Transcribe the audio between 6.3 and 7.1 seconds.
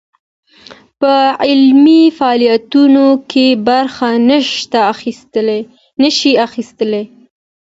اخىستى